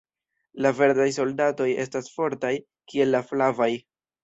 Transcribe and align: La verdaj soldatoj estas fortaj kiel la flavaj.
La 0.65 0.71
verdaj 0.79 1.05
soldatoj 1.17 1.67
estas 1.85 2.11
fortaj 2.15 2.53
kiel 2.95 3.15
la 3.19 3.25
flavaj. 3.31 3.71